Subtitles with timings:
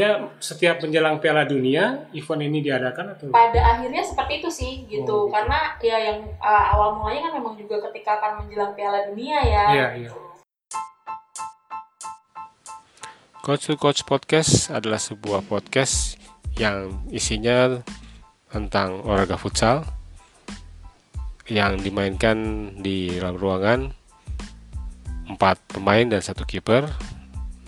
[0.00, 4.72] apa namanya setiap menjelang Piala Dunia event ini diadakan atau pada akhirnya seperti itu sih
[4.88, 5.34] gitu Oh, gitu.
[5.36, 9.64] karena ya yang uh, awal mulanya kan memang juga ketika akan menjelang Piala Dunia ya
[9.70, 10.10] Iya, iya.
[13.40, 16.20] Coach to Coach Podcast adalah sebuah podcast
[16.60, 17.80] yang isinya
[18.52, 19.84] tentang olahraga futsal
[21.48, 22.36] yang dimainkan
[22.78, 23.80] di dalam ruangan
[25.30, 26.84] empat pemain dan satu kiper.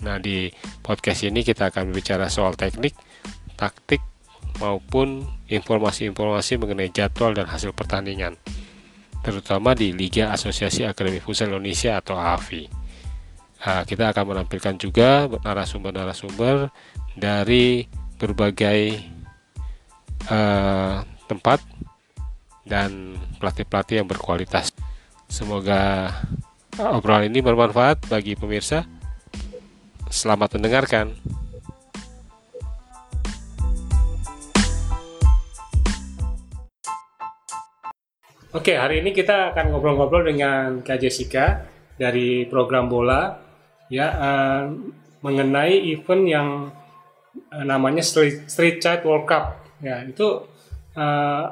[0.03, 0.51] Nah di
[0.83, 2.93] podcast ini kita akan berbicara soal teknik,
[3.55, 4.03] taktik
[4.59, 8.37] maupun informasi-informasi mengenai jadwal dan hasil pertandingan,
[9.25, 12.69] terutama di Liga Asosiasi Akademi Futsal Indonesia atau AFI.
[13.63, 16.67] Nah, kita akan menampilkan juga narasumber-narasumber
[17.15, 17.87] dari
[18.19, 18.79] berbagai
[20.27, 20.95] eh,
[21.31, 21.59] tempat
[22.67, 24.75] dan pelatih-pelatih yang berkualitas.
[25.31, 26.11] Semoga
[26.77, 28.83] obrolan ini bermanfaat bagi pemirsa.
[30.13, 31.09] Selamat mendengarkan.
[38.53, 41.65] Oke, hari ini kita akan ngobrol-ngobrol dengan Kak Jessica
[41.97, 43.41] dari program bola
[43.89, 44.63] ya eh,
[45.25, 46.47] mengenai event yang
[47.33, 49.65] eh, namanya Street, Street Chat World Cup.
[49.81, 50.45] Ya, itu
[50.93, 51.43] eh,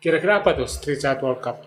[0.00, 1.60] kira-kira apa tuh Street Chat World Cup?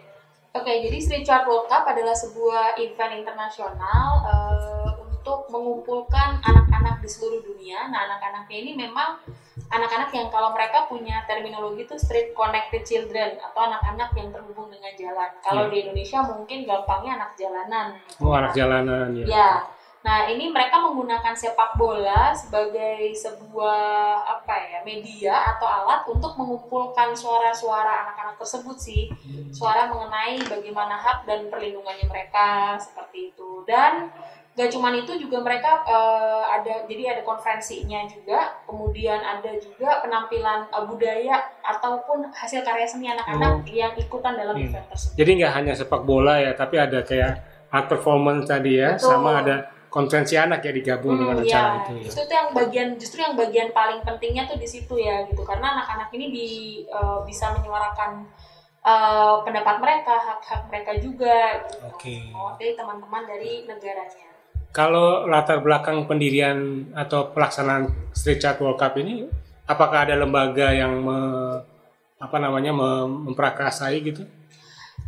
[0.57, 7.05] Oke, jadi Street Chart World Cup adalah sebuah event internasional eh, untuk mengumpulkan anak-anak di
[7.05, 7.85] seluruh dunia.
[7.93, 9.21] Nah, anak-anaknya ini memang
[9.69, 14.89] anak-anak yang kalau mereka punya terminologi itu street connected children atau anak-anak yang terhubung dengan
[14.97, 15.29] jalan.
[15.45, 15.71] Kalau Ya.
[15.71, 17.87] di Indonesia mungkin gampangnya anak jalanan.
[18.17, 19.25] Oh, anak jalanan ya.
[19.29, 19.51] Ya.
[20.01, 27.13] Nah, ini mereka menggunakan sepak bola sebagai sebuah apa ya, media atau alat untuk mengumpulkan
[27.13, 29.13] suara-suara anak-anak tersebut sih.
[29.53, 33.61] Suara mengenai bagaimana hak dan perlindungannya mereka seperti itu.
[33.69, 34.09] Dan
[34.51, 40.67] gak cuman itu juga mereka eh, ada jadi ada konferensinya juga, kemudian ada juga penampilan
[40.67, 44.67] eh, budaya ataupun hasil karya seni anak-anak yang ikutan dalam Hmm.
[44.67, 45.15] event tersebut.
[45.15, 47.39] Jadi nggak hanya sepak bola ya, tapi ada kayak
[47.71, 49.07] art performance tadi ya, Betul.
[49.07, 49.55] sama ada
[49.87, 51.91] konferensi anak ya digabung dengan Hmm, acara ya, itu.
[51.93, 52.07] Ya.
[52.07, 55.75] itu tuh yang bagian justru yang bagian paling pentingnya tuh di situ ya gitu karena
[55.75, 56.47] anak-anak ini di
[56.85, 58.23] eh, bisa menyuarakan
[58.81, 61.87] eh, pendapat mereka hak-hak mereka juga gitu.
[61.87, 62.15] Oke.
[62.27, 64.27] mewakili teman-teman dari negaranya
[64.71, 66.57] Kalau latar belakang pendirian
[66.95, 69.27] atau pelaksanaan Street Chat World Cup ini,
[69.67, 71.59] apakah ada lembaga yang me-
[72.17, 74.23] apa namanya mem- memprakarsai gitu?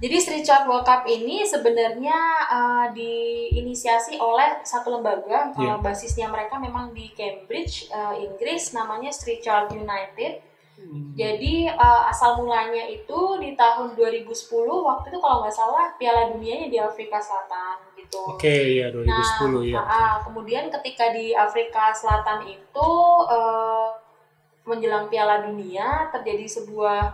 [0.01, 2.17] jadi Street Child World Cup ini sebenarnya
[2.49, 5.79] eh, diinisiasi oleh satu lembaga eh, Iya.
[5.79, 10.43] basisnya mereka memang di Cambridge eh, Inggris namanya Street Child United
[11.13, 14.29] Jadi uh, asal mulanya itu di tahun 2010
[14.65, 18.21] waktu itu kalau nggak salah Piala Dunianya di Afrika Selatan gitu.
[18.33, 19.81] Oke ya 2010 nah, ya.
[19.85, 22.89] ah, kemudian ketika di Afrika Selatan itu
[23.29, 23.93] uh,
[24.65, 27.13] menjelang Piala Dunia terjadi sebuah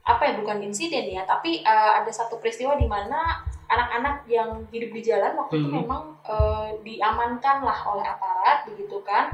[0.00, 4.90] apa ya bukan insiden ya, tapi uh, ada satu peristiwa di mana anak-anak yang hidup
[4.90, 5.76] di jalan waktu itu Mhm.
[5.86, 9.30] memang uh, diamankan lah oleh aparat begitu kan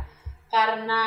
[0.53, 1.03] karena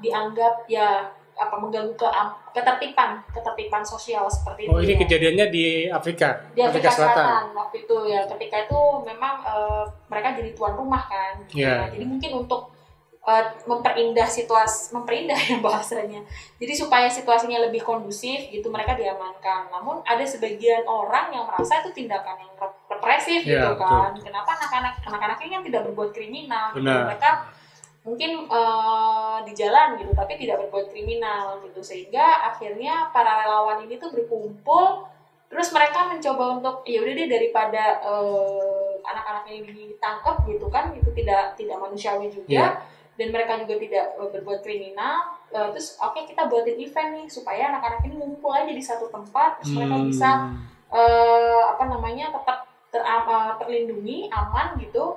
[0.00, 2.08] dianggap ya apa mengganggu ke
[2.52, 5.00] ketertiban ketertiban sosial seperti Oh itu ini ya.
[5.00, 7.50] kejadiannya di Afrika, di Afrika Selatan.
[7.52, 11.60] waktu itu ya ketika itu memang eh, mereka jadi tuan rumah kan gitu.
[11.60, 11.74] Iya.
[11.76, 12.70] Nah, jadi mungkin untuk
[13.20, 16.20] eh, memperindah situasi memperindah ya bahasanya
[16.56, 21.90] jadi supaya situasinya lebih kondusif gitu mereka diamankan namun ada sebagian orang yang merasa itu
[21.94, 26.66] tindakan yang rep- represif Iya, gitu kan kenapa anak-anak anak-anak ini kan tidak berbuat kriminal
[26.70, 26.78] gitu.
[26.80, 27.02] Benar.
[27.08, 27.30] mereka
[28.04, 33.96] mungkin eh, di jalan gitu tapi tidak berbuat kriminal gitu sehingga akhirnya para relawan ini
[33.96, 35.08] tuh berkumpul
[35.48, 41.08] terus mereka mencoba untuk ya udah deh daripada eh, anak-anak ini ditangkap gitu kan itu
[41.16, 42.68] tidak tidak manusiawi juga Iya.
[43.16, 47.70] dan mereka juga tidak eh, berbuat kriminal Eh, terus oke kita buatin event nih supaya
[47.70, 50.10] anak-anak ini ngumpul aja di satu tempat terus mereka Hmm.
[50.10, 50.30] bisa
[50.90, 55.14] eh, apa namanya tetap ter, eh, terlindungi aman gitu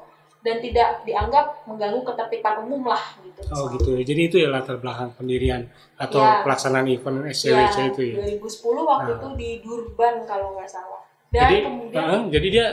[0.47, 3.39] dan tidak dianggap mengganggu ketertiban umum lah gitu.
[3.51, 4.01] Oh gitu ya.
[4.01, 6.39] Jadi itu ya latar belakang pendirian atau Ya.
[6.41, 8.15] pelaksanaan event Ya, SCWC itu ya.
[8.39, 8.47] 2010
[8.81, 9.19] waktu Nah.
[9.19, 11.03] itu di Durban kalau nggak salah.
[11.27, 12.67] Dan Jadi, kemudian eh, jadi dia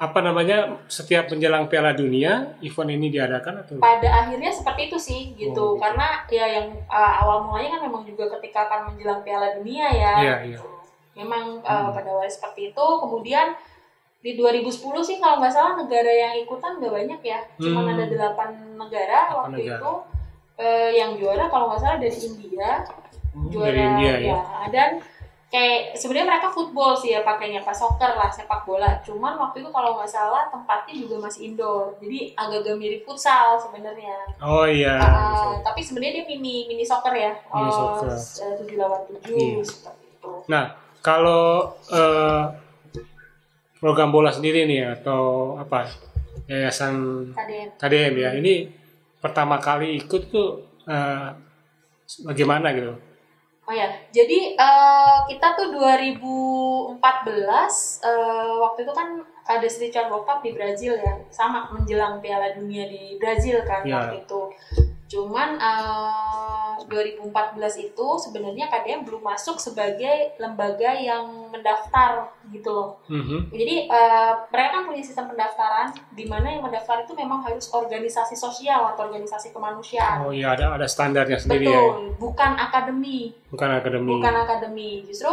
[0.00, 0.58] apa namanya
[0.88, 3.76] setiap menjelang Piala Dunia event ini diadakan atau?
[3.76, 5.84] pada akhirnya seperti itu sih gitu Oh, gitu.
[5.84, 10.12] karena ya yang uh, awal mulanya kan memang juga ketika akan menjelang Piala Dunia ya
[10.18, 10.64] Iya, gitu.
[11.14, 11.92] memang uh, Hmm.
[11.92, 13.52] pada awalnya seperti itu kemudian
[14.20, 14.68] di 2010
[15.00, 17.90] sih kalau nggak salah negara yang ikutan nggak banyak ya cuma Hmm.
[17.90, 19.78] ada delapan negara Delapan waktu negara.
[19.78, 19.92] itu
[20.54, 22.84] Uh, yang juara kalau nggak salah dari India
[23.30, 24.40] Hmm, juara dari India ya.
[24.68, 24.90] dan
[25.48, 29.70] kayak sebenarnya mereka football sih ya pakainya pas soccer lah sepak bola cuman waktu itu
[29.70, 34.94] kalau nggak salah tempatnya juga masih indoor jadi agak-agak mirip futsal sebenarnya Oh iya.
[34.94, 38.12] Ah, tapi sebenarnya dia mini mini soccer ya Mini soccer.
[38.60, 39.16] tujuh lawan Iya.
[39.16, 40.64] tujuh seperti itu Nah,
[41.00, 42.42] kalau eh,
[43.80, 45.88] program bola sendiri nih atau apa
[46.46, 48.54] yayasan KDM KDM ya, ini
[49.18, 51.28] pertama kali ikut tuh eh,
[52.28, 52.92] bagaimana gitu?
[53.64, 59.08] Oh ya, jadi eh, kita tuh 2014 eh, waktu itu kan
[59.50, 59.66] ada
[60.10, 63.96] World Cup di Brazil ya, sama menjelang Piala Dunia di Brazil kan Ya.
[64.10, 64.40] waktu itu.
[65.10, 67.26] Cuman eh, 2014
[67.82, 72.88] itu sebenarnya KDM belum masuk sebagai lembaga yang mendaftar gitu loh.
[73.06, 73.50] Mhm.
[73.50, 78.34] Jadi eh, mereka kan punya sistem pendaftaran di mana yang mendaftar itu memang harus organisasi
[78.34, 80.22] sosial atau organisasi kemanusiaan.
[80.22, 84.10] Oh iya ada ada standarnya sendiri ya, Betul, bukan akademi bukan akademi.
[84.12, 85.30] bukan akademi justru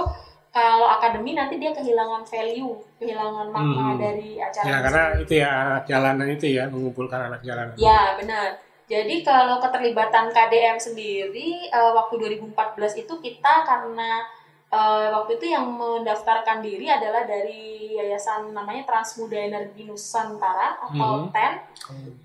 [0.50, 4.00] kalau akademi nanti dia kehilangan value kehilangan makna Hmm.
[4.00, 7.78] dari acara Ya karena itu ya anak jalanan itu ya mengumpulkan anak jalanan.
[7.78, 8.58] ya benar
[8.88, 14.24] jadi kalau keterlibatan KDM sendiri eh, waktu 2014 itu kita karena
[14.68, 21.32] eh, waktu itu yang mendaftarkan diri adalah dari yayasan namanya Transmuda Energi Nusantara atau Mhm.
[21.32, 21.54] TEN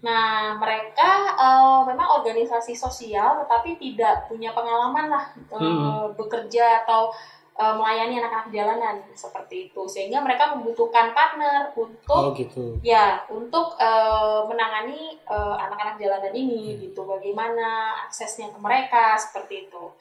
[0.02, 6.10] Nah, mereka eh, memang organisasi sosial, tetapi tidak punya pengalaman lah eh, Hmm.
[6.14, 7.14] bekerja atau
[7.52, 12.76] eh, melayani anak-anak jalanan seperti itu, sehingga mereka membutuhkan partner Oh untuk gitu.
[12.80, 17.04] ya untuk eh, menangani eh, anak-anak jalanan ini gitu.
[17.04, 19.92] Bagaimana aksesnya ke mereka seperti itu.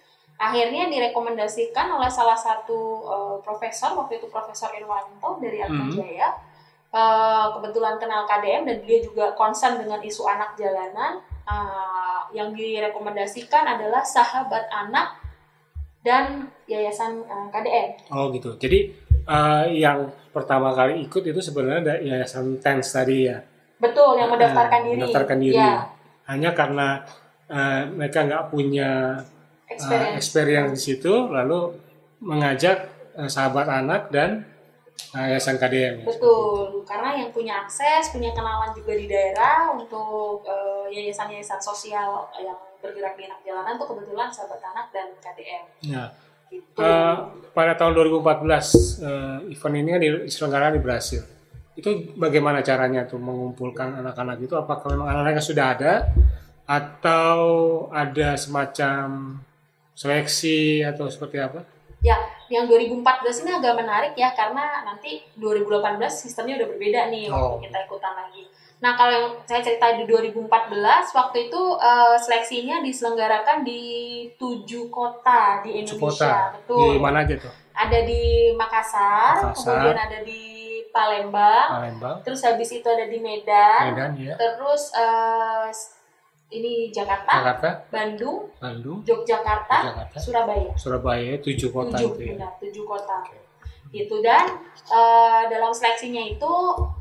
[0.42, 6.33] Akhirnya direkomendasikan oleh salah satu eh, profesor waktu itu Profesor Irwanto dari Atmajaya.
[6.92, 11.24] Eh, kebetulan kenal KDM dan dia juga concern dengan isu anak jalanan.
[11.45, 15.20] Eh, yang direkomendasikan adalah sahabat anak
[16.01, 17.89] dan yayasan eh, KDM.
[18.09, 18.57] Oh gitu.
[18.57, 18.94] Jadi
[19.24, 20.00] eh, yang
[20.30, 23.38] pertama kali ikut itu sebenarnya ada yayasan TENS tadi ya.
[23.77, 24.98] Betul, yang mendaftarkan Eh, diri.
[24.98, 25.57] Mendaftarkan diri.
[25.57, 25.89] Ya,
[26.25, 26.88] Hanya karena
[27.48, 29.18] eh, mereka nggak punya
[29.68, 30.15] experience.
[30.18, 31.74] experience di situ, lalu
[32.19, 32.77] mengajak
[33.15, 34.45] eh, sahabat anak dan
[35.12, 36.08] yayasan KDM.
[36.08, 42.56] Betul, karena yang punya akses, punya kenalan juga di daerah untuk eh, yayasan-yayasan sosial yang
[42.80, 45.64] bergerak di anak jalanan tuh kebetulan sahabat anak dan KDM.
[45.84, 46.04] Ya.
[46.52, 46.80] Gitu.
[46.80, 47.18] Eh,
[47.52, 51.24] pada tahun 2014 eh, event ini kan diselenggarakan di Brasil.
[51.76, 54.56] Itu bagaimana caranya tuh mengumpulkan anak-anak itu?
[54.56, 55.94] Apakah memang anak-anaknya sudah ada
[56.68, 57.40] atau
[57.92, 59.40] ada semacam
[59.96, 61.64] seleksi atau seperti apa?
[62.01, 62.18] Ya,
[62.50, 63.06] yang 2014
[63.42, 67.62] ini agak menarik ya karena nanti 2018 sistemnya udah berbeda nih waktu Oh.
[67.62, 68.44] kita ikutan lagi.
[68.81, 70.50] Nah, kalau yang saya cerita di 2014
[71.13, 73.81] waktu itu eh, seleksinya diselenggarakan di
[74.33, 76.01] tujuh kota di Indonesia.
[76.01, 76.33] kota.
[76.57, 76.89] Betul.
[76.89, 77.53] Di mana aja tuh?
[77.71, 78.21] Ada di
[78.51, 79.69] Makassar, Makassar.
[79.80, 80.42] kemudian ada di
[80.92, 85.69] Palembang, Palembang, terus habis itu ada di Medan, Medan ya, terus eh,
[86.51, 90.71] ini Jakarta, Jakarta, Bandung, Bandung, Yogyakarta, Jakarta, Surabaya.
[90.75, 92.31] Surabaya, tujuh kota tujuh, itu ya.
[92.36, 93.18] benar, tujuh kota.
[93.24, 93.39] Oke.
[93.92, 94.48] Itu dan
[94.88, 96.51] eh, dalam seleksinya itu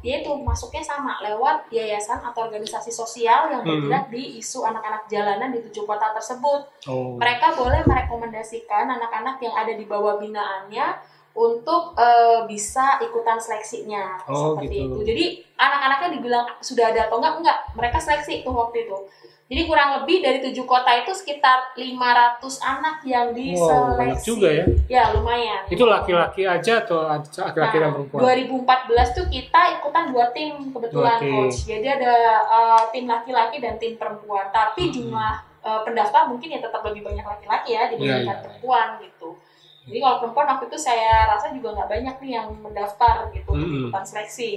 [0.02, 3.78] dia itu masuknya sama lewat yayasan atau organisasi sosial yang Hmm.
[3.78, 6.66] bergerak di isu anak-anak jalanan di tujuh kota tersebut.
[6.86, 10.86] Oh, Mereka boleh merekomendasikan anak-anak yang ada di bawah binaannya
[11.32, 14.86] untuk eh, bisa ikutan seleksinya Oh, seperti gitu.
[14.90, 14.98] itu.
[15.06, 18.98] Jadi anak-anaknya dibilang sudah ada atau enggak enggak, mereka seleksi tuh waktu itu.
[19.46, 23.58] Jadi kurang lebih dari tujuh kota itu sekitar 500 anak yang diseleksi.
[23.58, 24.64] wow, banyak juga ya.
[24.86, 25.66] Ya lumayan.
[25.66, 28.20] Itu laki-laki aja atau laki-laki dan Nah, perempuan?
[28.22, 31.34] 2014 tuh kita ikutan dua tim kebetulan Dua tim.
[31.34, 31.66] coach.
[31.66, 32.14] Jadi ada
[32.46, 34.46] uh, tim laki-laki dan tim perempuan.
[34.48, 34.94] Tapi Hmm.
[34.94, 38.42] jumlah uh, pendaftar mungkin ya tetap lebih banyak laki-laki ya dibandingkan Iya, iya.
[38.46, 39.34] perempuan gitu.
[39.80, 43.64] Jadi kalau perempuan waktu itu saya rasa juga nggak banyak nih yang mendaftar gitu untuk
[43.66, 43.82] Mm-mm.
[43.86, 44.50] ikutan seleksi.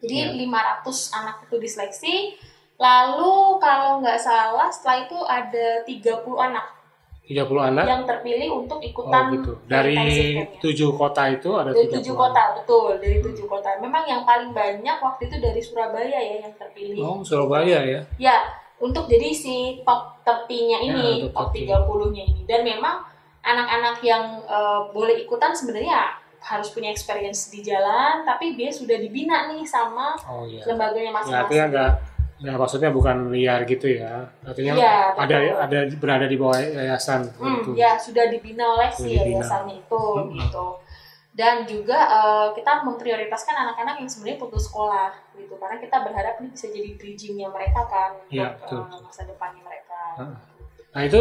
[0.00, 0.26] Jadi Iya.
[0.82, 2.14] 500 anak itu diseleksi.
[2.74, 6.66] Lalu kalau nggak salah setelah itu ada 30 anak
[7.24, 7.84] 30 anak?
[7.86, 9.52] yang terpilih untuk Oh ikutan gitu.
[9.64, 9.96] Dari
[10.58, 12.20] tujuh kota itu ada dari 30 tujuh anak.
[12.20, 16.52] kota betul dari tujuh kota memang yang paling banyak waktu itu dari Surabaya ya yang
[16.52, 18.00] terpilih Oh, Surabaya ya.
[18.18, 18.36] ya
[18.76, 21.64] untuk jadi si top 30-nya ini Ya, top top 30.
[21.64, 22.96] 30-nya ini dan memang
[23.44, 29.46] anak-anak yang eh, boleh ikutan sebenarnya harus punya experience di jalan tapi dia sudah dibina
[29.46, 30.60] nih sama Oh iya.
[30.64, 31.92] lembaganya Ya, artinya masing-masing enggak
[32.34, 34.20] ya maksudnya bukan liar gitu ya.
[34.42, 35.56] Artinya Iya, ada betul.
[35.56, 37.70] ada berada di bawah yayasan Hmm, gitu.
[37.74, 39.38] ya sudah dibina oleh si Sudah dibina.
[39.38, 40.34] yayasannya itu Hmm.
[40.34, 40.66] gitu.
[41.32, 46.48] Dan juga eh, kita memprioritaskan anak-anak yang sebenarnya putus sekolah gitu karena kita berharap ini
[46.50, 48.82] bisa jadi bridgingnya mereka kan Iya, untuk betul.
[48.92, 50.00] eh, masa depannya mereka.
[50.90, 51.20] Nah, itu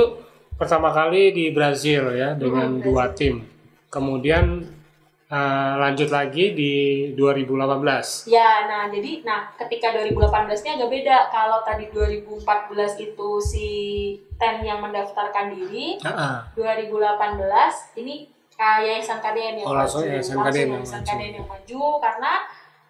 [0.55, 3.41] pertama kali di Brazil ya dengan Hmm, dua tim.
[3.87, 4.65] kemudian
[5.27, 6.73] eh, lanjut lagi di
[7.13, 8.25] 2018.
[8.27, 10.29] Ya, nah jadi nah ketika 2018
[10.61, 11.17] ini agak beda.
[11.27, 12.37] Kalau tadi 2014
[12.99, 13.67] itu si
[14.35, 16.37] Ten yang mendaftarkan diri, Ah, ah.
[16.53, 17.41] 2018
[17.95, 21.09] ini kayak Yayasan KDN yang Oh, langsung Yayasan Langsung Yayasan maju.
[21.09, 22.33] KDN yang maju karena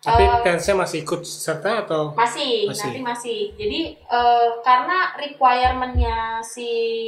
[0.04, 2.12] Tapi eh, Tensnya masih ikut serta atau?
[2.14, 2.84] masih, Masih.
[2.86, 3.40] nanti masih.
[3.56, 6.68] Jadi eh, karena requirement-nya si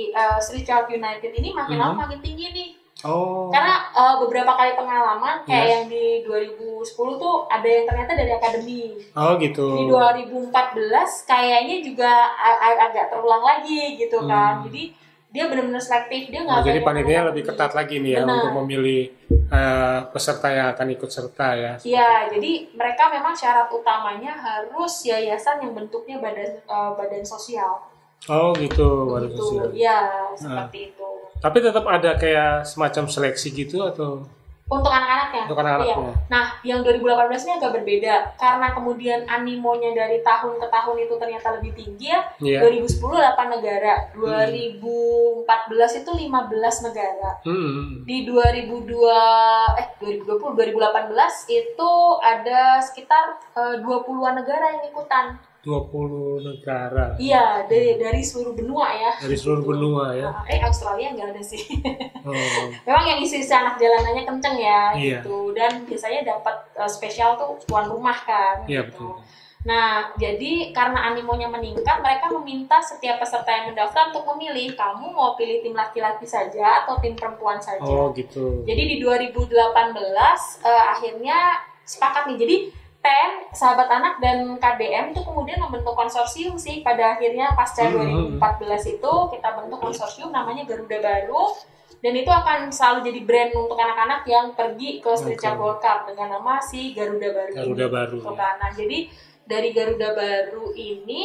[0.09, 2.01] eh, Street Child United ini makin lama Mhm.
[2.01, 2.69] makin tinggi nih.
[3.03, 3.51] Oh.
[3.51, 5.71] Karena eh, beberapa kali pengalaman kayak Yes.
[5.73, 6.87] yang di 2010
[7.17, 8.83] tuh ada yang ternyata dari akademi.
[9.13, 9.67] Oh gitu.
[9.75, 10.49] Di 2014
[11.23, 14.59] kayaknya juga a- a- agak terulang lagi gitu kan.
[14.59, 14.65] Hmm.
[14.65, 14.83] Jadi
[15.35, 18.35] dia benar-benar selektif dia Oh, nggak jadi kayak panitia lebih ketat lagi nih ya Benar.
[18.39, 19.01] untuk memilih
[19.45, 21.73] eh, peserta yang akan ikut serta ya.
[21.77, 27.83] Iya, jadi mereka memang syarat utamanya harus yayasan yang bentuknya badan eh, badan sosial.
[28.25, 29.37] Oh gitu, waduh Gitu.
[29.37, 29.67] sosial.
[29.69, 29.97] Iya,
[30.33, 31.09] seperti itu.
[31.37, 34.23] Tapi tetap ada kayak semacam seleksi gitu atau
[34.65, 35.45] Untuk anak-anaknya.
[35.45, 35.93] untuk anak-anaknya?
[35.93, 36.13] Iya.
[36.25, 41.61] Nah, yang 2018 ini agak berbeda karena kemudian animonya dari tahun ke tahun itu ternyata
[41.61, 42.25] lebih tinggi ya.
[42.41, 42.65] Iya.
[42.65, 47.29] 2010 8 negara, 2014 itu 15 negara.
[47.45, 48.01] Hmm.
[48.09, 51.13] Di 2002 eh 2020 2018
[51.53, 51.91] itu
[52.25, 55.37] ada sekitar eh, 20-an negara yang ikutan.
[55.65, 59.11] 20 negara Iya, dari dari seluruh benua ya.
[59.17, 60.29] dari seluruh benua ya.
[60.29, 61.65] Nah, Eh Australia nggak ada sih.
[62.21, 62.33] Oh.
[62.85, 65.19] Memang yang isi anak jalanannya kenceng ya Iya.
[65.25, 68.61] gitu dan biasanya dapat eh, spesial tuh tuan rumah kan.
[68.69, 69.09] Iya gitu.
[69.17, 69.25] betul.
[69.65, 75.33] Nah, jadi karena animonya meningkat, mereka meminta setiap peserta yang mendaftar untuk memilih kamu mau
[75.33, 77.81] pilih tim laki-laki saja atau tim perempuan saja.
[77.81, 78.61] Oh gitu.
[78.61, 79.49] Jadi di 2018
[80.61, 81.37] eh, akhirnya
[81.81, 82.37] sepakat nih.
[82.37, 82.55] Jadi
[83.05, 88.41] PEN, Sahabat Anak dan KDM itu kemudian membentuk konsorsium sih pada akhirnya pasca Hmm.
[88.41, 91.53] 2014 itu kita bentuk konsorsium namanya Garuda Baru
[92.01, 95.37] dan itu akan selalu jadi brand untuk anak-anak yang pergi ke Street.
[95.37, 97.53] Child World Cup dengan nama si Garuda Baru.
[97.53, 97.93] Garuda ini.
[97.93, 98.49] Baru, Gitu ya.
[98.57, 98.97] Nah, jadi
[99.45, 101.21] dari Garuda Baru ini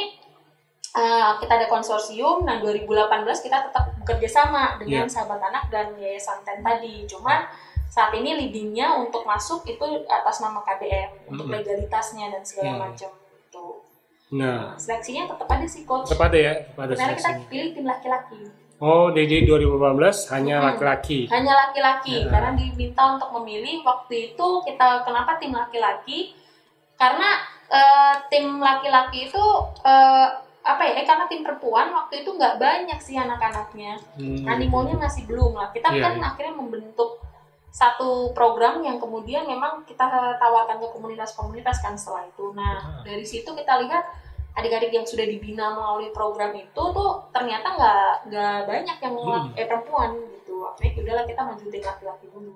[0.96, 2.44] uh, kita ada konsorsium.
[2.44, 5.12] Nah, 2018 kita tetap bekerja sama dengan Iya.
[5.12, 7.04] Sahabat Anak dan Yayasan Ten tadi.
[7.08, 7.44] Cuman
[7.90, 11.58] saat ini leadingnya untuk masuk itu atas nama KDM untuk Mm-mm.
[11.58, 12.78] legalitasnya dan segala Iya.
[12.80, 13.66] macam gitu.
[14.30, 16.06] Nah, Seleksinya tetap ada sih coach.
[16.06, 18.40] tetap ada ya, tetap ada Karena kita pilih tim laki-laki.
[18.80, 20.66] Oh, di 2018 hanya Hmm.
[20.72, 21.28] laki-laki.
[21.28, 22.30] Hanya laki-laki Ya.
[22.30, 26.32] karena diminta untuk memilih waktu itu kita kenapa tim laki-laki?
[26.94, 29.44] Karena eh, tim laki-laki itu
[29.84, 30.26] eh,
[30.60, 30.92] apa ya?
[30.94, 33.94] Eh, karena tim perempuan waktu itu nggak banyak sih anak-anaknya.
[34.14, 34.42] Hmm.
[34.44, 35.70] Animonya masih belum lah.
[35.70, 36.24] Kita Iya, kan iya.
[36.24, 37.22] akhirnya membentuk
[37.70, 40.02] satu program yang kemudian memang kita
[40.36, 42.50] tawarkan ke komunitas-komunitas kan setelah itu.
[42.50, 43.02] Nah, Ah.
[43.06, 44.04] dari situ kita lihat
[44.58, 49.54] adik-adik yang sudah dibina melalui program itu tuh ternyata nggak nggak banyak yang Hmm.
[49.54, 50.66] eh perempuan gitu.
[50.66, 52.54] Akhirnya ya udahlah kita maju tim laki-laki dulu.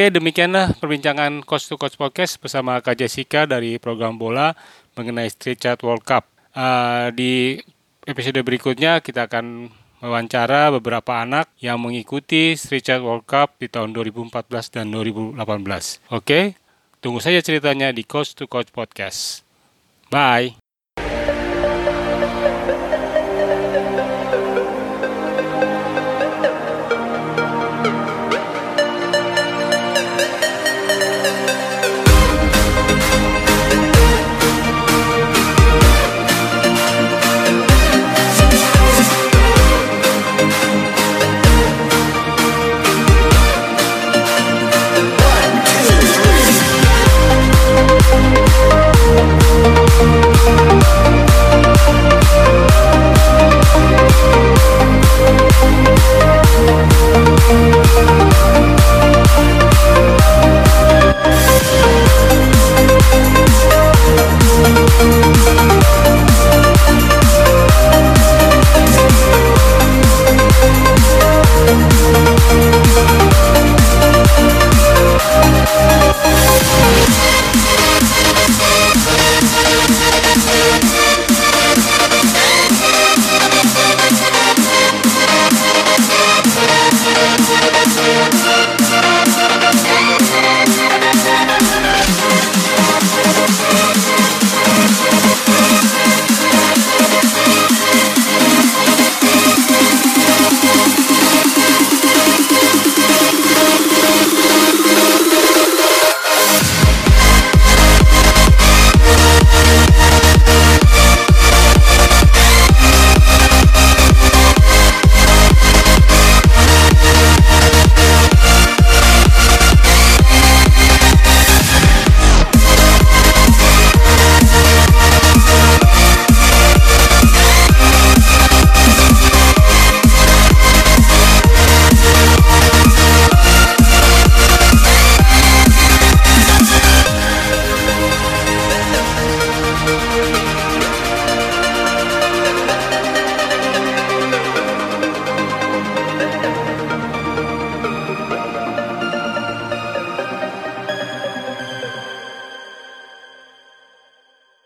[0.00, 4.56] Oke, demikianlah perbincangan Coach to Coach Podcast bersama Kak Jessica dari program bola
[4.96, 6.24] mengenai Street Chat World Cup.
[6.56, 7.60] Uh, di
[8.08, 9.68] episode berikutnya kita akan
[10.00, 15.36] wawancara beberapa anak yang mengikuti Street Chat World Cup di tahun 2014 dan 2018.
[16.16, 16.56] Oke,
[17.04, 19.44] tunggu saja ceritanya di Coach to Coach Podcast.
[20.08, 20.69] Bye.